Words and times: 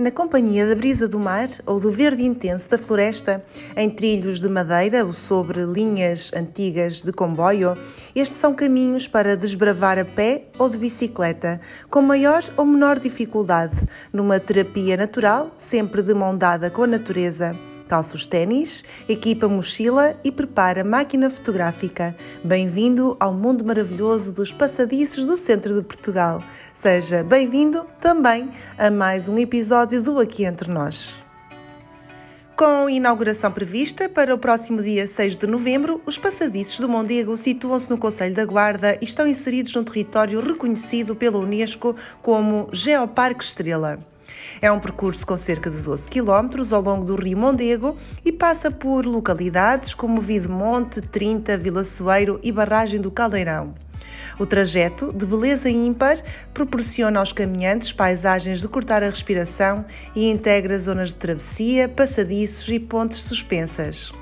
na 0.00 0.10
companhia 0.10 0.66
da 0.66 0.74
brisa 0.74 1.06
do 1.06 1.20
mar 1.20 1.48
ou 1.66 1.78
do 1.78 1.92
verde 1.92 2.24
intenso 2.24 2.70
da 2.70 2.78
floresta, 2.78 3.44
em 3.76 3.90
trilhos 3.90 4.40
de 4.40 4.48
madeira 4.48 5.04
ou 5.04 5.12
sobre 5.12 5.62
linhas 5.64 6.32
antigas 6.34 7.02
de 7.02 7.12
comboio, 7.12 7.76
estes 8.14 8.38
são 8.38 8.54
caminhos 8.54 9.06
para 9.06 9.36
desbravar 9.36 9.98
a 9.98 10.04
pé 10.04 10.46
ou 10.58 10.68
de 10.70 10.78
bicicleta, 10.78 11.60
com 11.90 12.00
maior 12.00 12.42
ou 12.56 12.64
menor 12.64 12.98
dificuldade, 12.98 13.76
numa 14.12 14.40
terapia 14.40 14.96
natural, 14.96 15.52
sempre 15.56 16.02
de 16.02 16.14
mão 16.14 16.36
dada 16.36 16.70
com 16.70 16.82
a 16.84 16.86
natureza 16.86 17.69
calça 17.90 18.14
os 18.14 18.24
ténis, 18.24 18.84
equipa 19.08 19.48
mochila 19.48 20.16
e 20.22 20.30
prepara 20.30 20.84
máquina 20.84 21.28
fotográfica. 21.28 22.14
Bem-vindo 22.44 23.16
ao 23.18 23.34
mundo 23.34 23.64
maravilhoso 23.64 24.32
dos 24.32 24.52
passadiços 24.52 25.24
do 25.24 25.36
centro 25.36 25.74
de 25.74 25.82
Portugal. 25.82 26.38
Seja 26.72 27.24
bem-vindo 27.24 27.84
também 28.00 28.48
a 28.78 28.92
mais 28.92 29.28
um 29.28 29.36
episódio 29.36 30.00
do 30.00 30.20
Aqui 30.20 30.44
Entre 30.44 30.70
Nós. 30.70 31.20
Com 32.56 32.88
inauguração 32.88 33.50
prevista 33.50 34.08
para 34.08 34.32
o 34.32 34.38
próximo 34.38 34.80
dia 34.80 35.08
6 35.08 35.36
de 35.36 35.48
novembro, 35.48 36.00
os 36.06 36.16
passadiços 36.16 36.78
do 36.78 36.88
Mondego 36.88 37.36
situam-se 37.36 37.90
no 37.90 37.98
Conselho 37.98 38.36
da 38.36 38.44
Guarda 38.44 38.96
e 39.00 39.04
estão 39.04 39.26
inseridos 39.26 39.74
num 39.74 39.82
território 39.82 40.40
reconhecido 40.40 41.16
pela 41.16 41.38
Unesco 41.40 41.96
como 42.22 42.68
Geoparque 42.72 43.42
Estrela. 43.42 44.09
É 44.60 44.70
um 44.70 44.78
percurso 44.78 45.26
com 45.26 45.36
cerca 45.36 45.70
de 45.70 45.78
12 45.78 46.10
km 46.10 46.50
ao 46.72 46.82
longo 46.82 47.04
do 47.04 47.16
Rio 47.16 47.38
Mondego 47.38 47.96
e 48.24 48.30
passa 48.30 48.70
por 48.70 49.06
localidades 49.06 49.94
como 49.94 50.20
Videmonte, 50.20 51.00
Trinta, 51.00 51.56
Vila 51.56 51.84
Soeiro 51.84 52.38
e 52.42 52.52
Barragem 52.52 53.00
do 53.00 53.10
Caldeirão. 53.10 53.72
O 54.38 54.46
trajeto, 54.46 55.12
de 55.12 55.26
beleza 55.26 55.68
ímpar, 55.68 56.22
proporciona 56.52 57.20
aos 57.20 57.32
caminhantes 57.32 57.92
paisagens 57.92 58.60
de 58.60 58.68
cortar 58.68 59.02
a 59.02 59.08
respiração 59.08 59.84
e 60.14 60.30
integra 60.30 60.78
zonas 60.78 61.10
de 61.10 61.16
travessia, 61.16 61.88
passadiços 61.88 62.68
e 62.68 62.78
pontes 62.78 63.18
suspensas. 63.18 64.12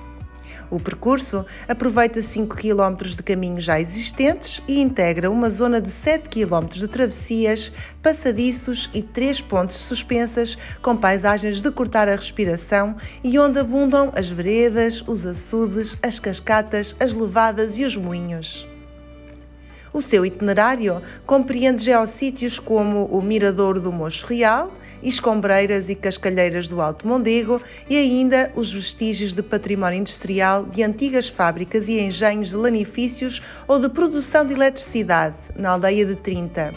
O 0.70 0.78
percurso 0.78 1.46
aproveita 1.66 2.22
5 2.22 2.54
km 2.56 2.96
de 3.04 3.22
caminhos 3.22 3.64
já 3.64 3.80
existentes 3.80 4.62
e 4.68 4.80
integra 4.80 5.30
uma 5.30 5.50
zona 5.50 5.80
de 5.80 5.90
7 5.90 6.28
km 6.28 6.66
de 6.68 6.88
travessias, 6.88 7.72
passadiços 8.02 8.90
e 8.92 9.02
três 9.02 9.40
pontes 9.40 9.76
suspensas 9.76 10.58
com 10.82 10.96
paisagens 10.96 11.62
de 11.62 11.70
cortar 11.70 12.08
a 12.08 12.16
respiração 12.16 12.96
e 13.24 13.38
onde 13.38 13.58
abundam 13.58 14.12
as 14.14 14.28
veredas, 14.28 15.02
os 15.06 15.24
açudes, 15.24 15.96
as 16.02 16.18
cascatas, 16.18 16.94
as 17.00 17.14
levadas 17.14 17.78
e 17.78 17.84
os 17.84 17.96
moinhos. 17.96 18.77
O 19.92 20.02
seu 20.02 20.24
itinerário 20.24 21.02
compreende 21.26 21.84
geossítios 21.84 22.58
como 22.58 23.06
o 23.06 23.22
Miradouro 23.22 23.80
do 23.80 23.90
Mocho 23.90 24.26
Real, 24.26 24.72
escombreiras 25.02 25.88
e 25.88 25.94
cascalheiras 25.94 26.68
do 26.68 26.80
Alto 26.80 27.06
Mondego 27.06 27.60
e 27.88 27.96
ainda 27.96 28.52
os 28.54 28.70
vestígios 28.70 29.32
de 29.32 29.42
património 29.42 30.00
industrial 30.00 30.64
de 30.66 30.82
antigas 30.82 31.28
fábricas 31.28 31.88
e 31.88 31.98
engenhos 31.98 32.50
de 32.50 32.56
lanifícios 32.56 33.42
ou 33.66 33.78
de 33.78 33.88
produção 33.88 34.44
de 34.44 34.54
eletricidade 34.54 35.36
na 35.56 35.70
aldeia 35.70 36.04
de 36.04 36.16
Trinta. 36.16 36.74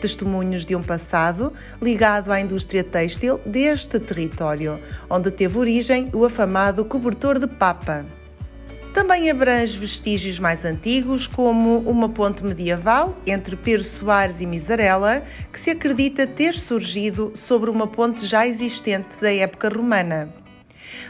Testemunhos 0.00 0.64
de 0.64 0.76
um 0.76 0.82
passado 0.82 1.52
ligado 1.80 2.30
à 2.30 2.40
indústria 2.40 2.84
têxtil 2.84 3.40
deste 3.44 3.98
território, 3.98 4.78
onde 5.08 5.30
teve 5.30 5.58
origem 5.58 6.10
o 6.12 6.24
afamado 6.24 6.84
cobertor 6.84 7.38
de 7.38 7.46
papa. 7.46 8.04
Também 8.94 9.28
abrange 9.28 9.76
vestígios 9.76 10.38
mais 10.38 10.64
antigos, 10.64 11.26
como 11.26 11.78
uma 11.80 12.08
ponte 12.08 12.44
medieval 12.44 13.18
entre 13.26 13.56
Pedro 13.56 13.82
Soares 13.82 14.40
e 14.40 14.46
Misarela, 14.46 15.24
que 15.52 15.58
se 15.58 15.70
acredita 15.70 16.28
ter 16.28 16.54
surgido 16.54 17.32
sobre 17.34 17.70
uma 17.70 17.88
ponte 17.88 18.24
já 18.24 18.46
existente 18.46 19.20
da 19.20 19.34
época 19.34 19.68
romana. 19.68 20.32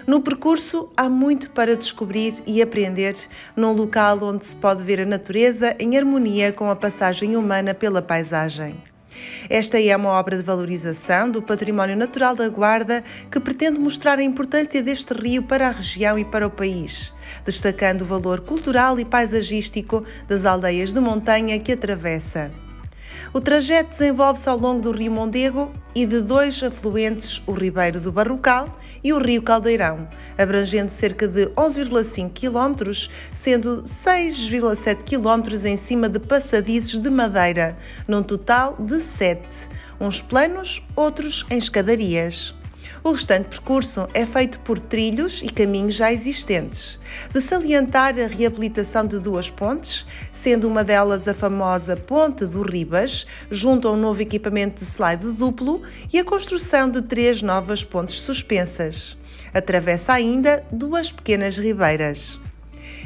No 0.07 0.23
percurso, 0.23 0.91
há 0.97 1.11
muito 1.11 1.51
para 1.51 1.77
descobrir 1.77 2.33
e 2.47 2.63
aprender 2.63 3.17
num 3.55 3.75
local 3.75 4.19
onde 4.23 4.47
se 4.47 4.57
pode 4.57 4.83
ver 4.83 5.01
a 5.01 5.05
natureza 5.05 5.77
em 5.79 5.99
harmonia 5.99 6.55
com 6.55 6.71
a 6.71 6.77
passagem 6.77 7.37
humana 7.37 7.75
pela 7.75 8.01
paisagem. 8.01 8.83
Esta 9.49 9.81
é 9.81 9.97
uma 9.97 10.11
obra 10.11 10.37
de 10.37 10.43
valorização 10.43 11.31
do 11.31 11.43
património 11.43 11.97
natural 11.97 12.35
da 12.35 12.49
Guarda 12.49 13.05
que 13.31 13.41
pretende 13.41 13.81
mostrar 13.81 14.19
a 14.19 14.23
importância 14.23 14.83
deste 14.83 15.13
rio 15.15 15.43
para 15.43 15.69
a 15.69 15.73
região 15.73 16.19
e 16.19 16.25
para 16.25 16.47
o 16.47 16.51
país, 16.51 17.13
destacando 17.45 18.03
o 18.03 18.07
valor 18.07 18.41
cultural 18.41 18.99
e 18.99 19.05
paisagístico 19.05 20.05
das 20.27 20.45
aldeias 20.45 20.93
de 20.93 21.01
montanha 21.01 21.59
que 21.59 21.73
atravessa. 21.73 22.64
O 23.33 23.41
trajeto 23.41 23.91
desenvolve-se 23.91 24.49
ao 24.49 24.59
longo 24.59 24.83
do 24.83 24.93
Rio 24.93 25.11
Mondego 25.11 25.73
e 25.95 26.07
de 26.07 26.21
dois 26.21 26.63
afluentes, 26.63 27.43
o 27.47 27.53
Ribeiro 27.53 28.01
do 28.01 28.13
Barrocal 28.13 28.79
e 29.03 29.13
o 29.13 29.19
Rio 29.19 29.43
Caldeirão, 29.43 30.09
abrangendo 30.37 30.91
cerca 30.91 31.27
de 31.27 31.47
11,5 31.47 32.31
km, 32.33 32.93
sendo 33.33 33.83
6,7 33.85 35.03
km 35.05 35.67
em 35.67 35.77
cima 35.77 36.09
de 36.09 36.19
passadizes 36.19 37.01
de 37.01 37.11
madeira, 37.11 37.77
num 38.07 38.23
total 38.23 38.77
de 38.79 39.01
7, 39.01 39.69
uns 40.01 40.21
planos, 40.21 40.83
outros 40.97 41.45
em 41.51 41.59
escadarias. 41.59 42.55
O 43.07 43.13
restante 43.13 43.51
percurso 43.51 44.09
é 44.15 44.25
feito 44.25 44.59
por 44.61 44.81
trilhos 44.81 45.43
e 45.43 45.51
caminhos 45.51 45.95
já 45.95 46.11
existentes. 46.11 46.99
De 47.35 47.41
salientar 47.43 48.19
a 48.19 48.27
reabilitação 48.27 49.07
de 49.07 49.19
duas 49.19 49.51
pontes, 49.51 50.07
sendo 50.33 50.67
uma 50.67 50.83
delas 50.83 51.29
a 51.29 51.35
famosa 51.35 51.99
Ponte 51.99 52.47
do 52.47 52.63
Ribas, 52.63 53.27
junto 53.51 53.89
a 53.89 53.93
um 53.93 53.97
novo 53.99 54.23
equipamento 54.23 54.77
de 54.77 54.87
slide 54.87 55.33
duplo, 55.33 55.83
e 56.11 56.19
a 56.19 56.25
construção 56.25 56.89
de 56.89 57.03
três 57.03 57.43
novas 57.43 57.85
pontes 57.85 58.23
suspensas. 58.23 59.19
Atravessa 59.53 60.15
ainda 60.15 60.65
duas 60.73 61.13
pequenas 61.13 61.59
ribeiras. 61.59 62.41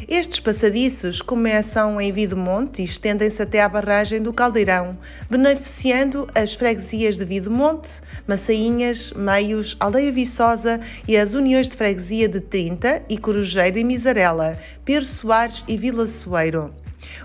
Estes 0.08 0.41
passadiços 0.41 1.20
começam 1.20 2.00
em 2.00 2.10
Videmonte 2.10 2.80
e 2.80 2.84
estendem-se 2.86 3.42
até 3.42 3.60
à 3.60 3.69
barragem 3.69 4.22
do 4.22 4.32
Caldeirão, 4.32 4.96
beneficiando 5.28 6.26
as 6.34 6.54
freguesias 6.54 7.19
de 7.19 7.26
Videmonte, 7.26 7.91
Massainhas, 8.26 9.12
Meios, 9.12 9.76
Aldeia 9.78 10.10
Viçosa 10.10 10.80
e 11.06 11.14
as 11.14 11.34
uniões 11.34 11.69
de 11.69 11.76
freguesia 11.76 12.26
de 12.26 12.41
Trinta 12.41 13.02
e 13.06 13.19
Corujeiro 13.19 13.78
e 13.78 13.84
Misarela, 13.84 14.58
Pedro 14.82 15.04
Soares 15.04 15.62
e 15.69 15.76
Vila 15.76 16.06
Soeiro. 16.06 16.72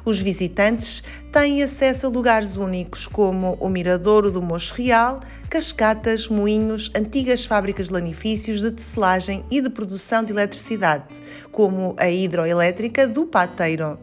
Os 0.06 0.19
visitantes 0.19 1.03
têm 1.31 1.63
acesso 1.63 2.06
a 2.06 2.09
lugares 2.09 2.57
únicos 2.57 3.07
como 3.07 3.57
o 3.59 3.69
Miradouro 3.69 4.31
do 4.31 4.41
Mocho 4.41 4.75
Real, 4.75 5.22
cascatas, 5.50 6.28
moinhos, 6.28 6.91
antigas 6.95 7.45
fábricas 7.45 7.88
de 7.88 7.94
lanifícios 7.94 8.62
de 8.62 8.72
tecelagem 8.72 9.45
e 9.50 9.62
de 9.62 9.69
produção 9.69 10.23
de 10.23 10.31
eletricidade, 10.33 11.06
como 11.51 11.95
a 11.97 12.09
hidroelétrica 12.09 13.07
do 13.07 13.25
Pateiro. 13.25 13.97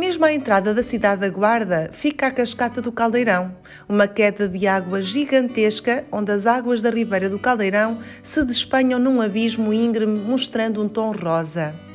Mesmo 0.00 0.24
à 0.24 0.32
entrada 0.32 0.72
da 0.72 0.82
cidade 0.82 1.20
da 1.20 1.28
Guarda 1.28 1.90
fica 1.92 2.28
a 2.28 2.30
Cascata 2.30 2.80
do 2.80 2.90
Caldeirão, 2.90 3.54
uma 3.86 4.08
queda 4.08 4.48
de 4.48 4.66
água 4.66 5.02
gigantesca 5.02 6.06
onde 6.10 6.32
as 6.32 6.46
águas 6.46 6.80
da 6.80 6.88
ribeira 6.88 7.28
do 7.28 7.38
Caldeirão 7.38 8.00
se 8.22 8.42
despenham 8.42 8.98
num 8.98 9.20
abismo 9.20 9.74
íngreme 9.74 10.18
mostrando 10.18 10.82
um 10.82 10.88
tom 10.88 11.12
rosa. 11.12 11.89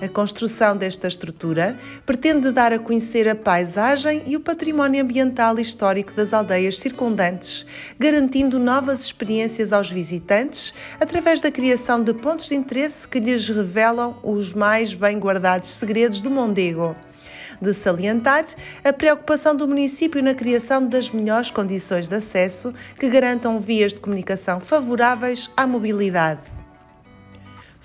A 0.00 0.08
construção 0.08 0.76
desta 0.76 1.08
estrutura 1.08 1.74
pretende 2.04 2.50
dar 2.50 2.70
a 2.70 2.78
conhecer 2.78 3.26
a 3.26 3.34
paisagem 3.34 4.22
e 4.26 4.36
o 4.36 4.40
património 4.40 5.02
ambiental 5.02 5.58
e 5.58 5.62
histórico 5.62 6.12
das 6.12 6.34
aldeias 6.34 6.78
circundantes, 6.78 7.64
garantindo 7.98 8.58
novas 8.58 9.00
experiências 9.00 9.72
aos 9.72 9.90
visitantes 9.90 10.74
através 11.00 11.40
da 11.40 11.50
criação 11.50 12.02
de 12.02 12.12
pontos 12.12 12.46
de 12.46 12.54
interesse 12.54 13.08
que 13.08 13.18
lhes 13.18 13.48
revelam 13.48 14.18
os 14.22 14.52
mais 14.52 14.92
bem 14.92 15.18
guardados 15.18 15.70
segredos 15.70 16.20
do 16.20 16.30
Mondego 16.30 16.94
de 17.60 17.72
salientar 17.72 18.44
a 18.84 18.92
preocupação 18.92 19.56
do 19.56 19.66
município 19.66 20.22
na 20.22 20.34
criação 20.34 20.86
das 20.86 21.10
melhores 21.10 21.50
condições 21.50 22.06
de 22.06 22.14
acesso 22.14 22.74
que 22.98 23.08
garantam 23.08 23.60
vias 23.60 23.94
de 23.94 24.00
comunicação 24.00 24.60
favoráveis 24.60 25.50
à 25.56 25.66
mobilidade. 25.66 26.55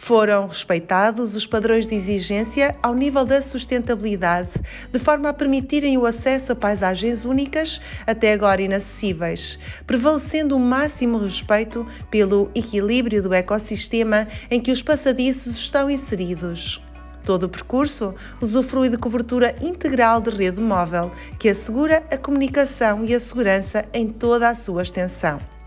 Foram 0.03 0.48
respeitados 0.48 1.36
os 1.36 1.45
padrões 1.45 1.86
de 1.86 1.94
exigência 1.94 2.75
ao 2.81 2.95
nível 2.95 3.24
da 3.24 3.39
sustentabilidade, 3.39 4.50
de 4.92 4.98
forma 4.98 5.30
a 5.30 5.33
permitirem 5.33 5.95
o 5.95 6.07
acesso 6.07 6.53
a 6.53 6.56
paisagens 6.56 7.24
únicas, 7.24 7.80
até 8.07 8.33
agora 8.33 8.63
inacessíveis, 8.63 9.59
prevalecendo 9.86 10.56
o 10.56 10.59
máximo 10.59 11.19
respeito 11.19 11.86
pelo 12.09 12.50
equilíbrio 12.56 13.21
do 13.21 13.31
ecossistema 13.31 14.27
em 14.50 14.59
que 14.59 14.71
os 14.71 14.81
passadiços 14.81 15.56
estão 15.56 15.88
inseridos. 15.88 16.81
Todo 17.24 17.44
o 17.44 17.50
percurso 17.50 18.15
usufrui 18.42 18.89
de 18.89 18.97
cobertura 18.97 19.56
integral 19.62 20.19
de 20.19 20.31
rede 20.31 20.59
móvel, 20.59 21.12
que 21.38 21.47
assegura 21.47 22.04
a 22.09 22.18
comunicação 22.18 23.06
e 23.06 23.13
a 23.13 23.19
segurança 23.19 23.86
em 23.94 24.07
toda 24.09 24.50
a 24.50 24.56
sua 24.56 24.81
extensão. 24.81 25.61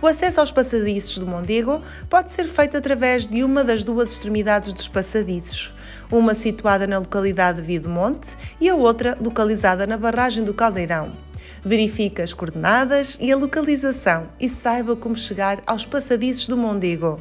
O 0.00 0.06
acesso 0.06 0.40
aos 0.40 0.52
passadiços 0.52 1.18
do 1.18 1.26
Mondego 1.26 1.82
pode 2.08 2.30
ser 2.30 2.46
feito 2.46 2.76
através 2.76 3.26
de 3.26 3.44
uma 3.44 3.62
das 3.62 3.84
duas 3.84 4.12
extremidades 4.12 4.72
dos 4.72 4.88
passadiços, 4.88 5.72
uma 6.10 6.34
situada 6.34 6.86
na 6.86 6.98
localidade 6.98 7.60
de 7.60 7.66
Videmonte 7.66 8.30
e 8.60 8.68
a 8.68 8.74
outra 8.74 9.16
localizada 9.20 9.86
na 9.86 9.96
barragem 9.96 10.44
do 10.44 10.54
Caldeirão. 10.54 11.12
Verifique 11.64 12.22
as 12.22 12.32
coordenadas 12.32 13.16
e 13.20 13.30
a 13.30 13.36
localização 13.36 14.28
e 14.40 14.48
saiba 14.48 14.96
como 14.96 15.16
chegar 15.16 15.62
aos 15.66 15.86
passadiços 15.86 16.48
do 16.48 16.56
Mondego. 16.56 17.20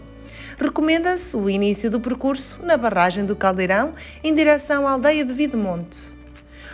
Recomenda-se 0.58 1.36
o 1.38 1.50
início 1.50 1.90
do 1.90 2.00
percurso 2.00 2.60
na 2.64 2.78
barragem 2.78 3.26
do 3.26 3.36
Caldeirão 3.36 3.94
em 4.24 4.34
direção 4.34 4.88
à 4.88 4.92
aldeia 4.92 5.26
de 5.26 5.34
Videmonte. 5.34 6.21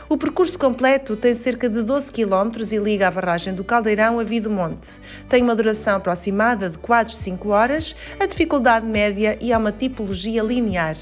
O 0.10 0.16
percurso 0.16 0.58
completo 0.58 1.18
tem 1.18 1.36
cerca 1.36 1.68
de 1.68 1.82
12 1.82 2.14
km 2.14 2.62
e 2.72 2.78
liga 2.78 3.10
a 3.10 3.12
barragem 3.12 3.54
do 3.54 3.62
Caldeirão 3.62 4.22
a 4.22 4.24
Videmonte. 4.24 4.92
Tem 5.28 5.44
uma 5.44 5.54
duração 5.54 5.98
aproximada 5.98 6.70
de 6.70 6.78
4 6.78 7.14
5 7.14 7.50
horas, 7.50 7.94
a 8.18 8.26
dificuldade 8.26 8.86
média 8.86 9.38
e 9.42 9.52
há 9.52 9.58
uma 9.58 9.74
tipologia 9.74 10.42
linear. 10.42 10.96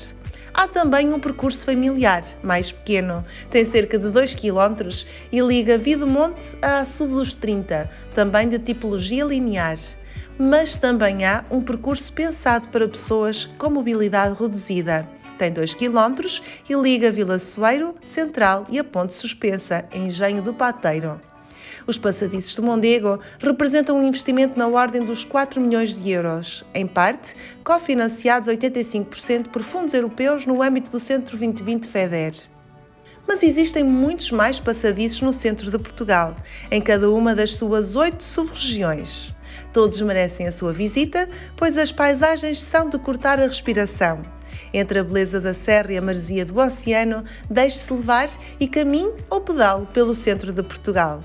Há 0.52 0.68
também 0.68 1.14
um 1.14 1.20
percurso 1.20 1.64
familiar, 1.64 2.24
mais 2.42 2.72
pequeno, 2.72 3.24
tem 3.52 3.64
cerca 3.64 4.00
de 4.00 4.10
2 4.10 4.34
km 4.34 4.90
e 5.32 5.40
liga 5.40 5.78
Videmonte 5.78 6.58
a 6.60 6.80
Açude 6.80 7.14
dos 7.14 7.36
30, 7.36 7.88
também 8.16 8.50
de 8.50 8.58
tipologia 8.58 9.24
linear. 9.24 9.78
Mas 10.36 10.80
também 10.80 11.24
há 11.26 11.46
um 11.52 11.62
percurso 11.62 12.12
pensado 12.12 12.70
para 12.70 12.88
pessoas 12.88 13.46
com 13.60 13.70
mobilidade 13.70 14.34
reduzida. 14.42 15.08
Tem 15.38 15.52
2 15.52 15.74
km 15.74 16.26
e 16.70 16.74
liga 16.74 17.12
Vila 17.12 17.38
Soeiro, 17.40 17.96
Central 18.02 18.66
e 18.70 18.80
a 18.80 18.84
Ponte 18.84 19.14
Suspensa, 19.14 19.86
em 19.94 20.06
Engenho 20.06 20.42
do 20.42 20.54
Pateiro. 20.54 21.20
Os 21.86 21.98
passadiços 21.98 22.56
do 22.56 22.64
Mondego 22.64 23.20
representam 23.40 24.00
um 24.00 24.08
investimento 24.08 24.58
na 24.58 24.68
ordem 24.68 25.04
dos 25.04 25.24
4 25.24 25.62
milhões 25.62 25.96
de 25.96 26.10
euros, 26.10 26.64
em 26.74 26.88
parte 26.88 27.36
cofinanciados 27.64 28.48
85% 28.48 29.50
por 29.50 29.62
fundos 29.62 29.94
europeus 29.94 30.46
no 30.46 30.64
âmbito 30.64 30.90
do 30.90 31.00
Centro 31.00 31.38
2020 31.38 31.86
FEDER. 31.86 32.34
Mas 33.28 33.44
existem 33.44 33.84
muitos 33.84 34.32
mais 34.32 34.60
passadiços 34.60 35.22
no 35.22 35.34
centro 35.34 35.70
de 35.70 35.78
Portugal, 35.78 36.36
em 36.72 36.80
cada 36.80 37.10
uma 37.12 37.36
das 37.36 37.56
suas 37.56 37.96
oito 37.96 38.24
sub-regiões. 38.24 39.36
Todos 39.74 40.00
merecem 40.02 40.48
a 40.48 40.52
sua 40.52 40.72
visita, 40.72 41.28
pois 41.58 41.78
as 41.78 41.92
paisagens 41.92 42.62
são 42.62 42.90
de 42.90 42.98
cortar 42.98 43.40
a 43.40 43.48
respiração. 43.48 44.22
Entre 44.74 45.00
a 45.00 45.04
beleza 45.04 45.40
da 45.40 45.54
serra 45.54 45.94
e 45.94 45.98
a 45.98 46.02
maresia 46.02 46.46
do 46.46 46.60
oceano, 46.60 47.24
deixe-se 47.50 47.92
levar 47.94 48.30
e 48.60 48.68
caminhe 48.68 49.14
ou 49.30 49.42
pedale 49.42 49.86
pelo 49.94 50.14
centro 50.14 50.52
de 50.52 50.64
Portugal. 50.64 51.22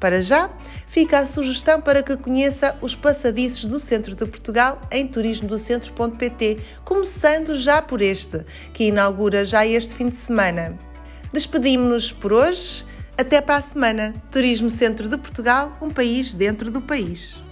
Para 0.00 0.20
já, 0.20 0.50
fica 0.88 1.20
a 1.20 1.26
sugestão 1.26 1.80
para 1.80 2.02
que 2.02 2.16
conheça 2.16 2.76
os 2.82 2.94
passadiços 2.94 3.66
do 3.66 3.78
centro 3.78 4.16
de 4.16 4.26
Portugal 4.26 4.80
em 4.90 5.06
turismodocentro.pt, 5.06 6.58
começando 6.84 7.54
já 7.54 7.80
por 7.80 8.02
este, 8.02 8.40
que 8.74 8.84
inaugura 8.84 9.44
já 9.44 9.64
este 9.64 9.94
fim 9.94 10.08
de 10.08 10.16
semana. 10.16 10.76
Despedimos-nos 11.32 12.12
por 12.12 12.32
hoje. 12.32 12.84
Até 13.16 13.40
para 13.40 13.56
a 13.56 13.62
semana. 13.62 14.12
Turismo 14.30 14.70
Centro 14.70 15.08
de 15.08 15.16
Portugal, 15.18 15.76
um 15.80 15.90
país 15.90 16.34
dentro 16.34 16.70
do 16.70 16.80
país. 16.80 17.44